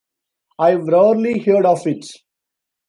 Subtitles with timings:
[0.57, 2.07] I've rarely heard of it.